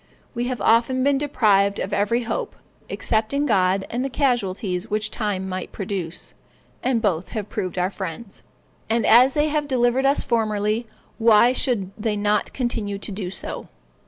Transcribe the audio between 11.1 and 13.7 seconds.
why should they not continue to do so.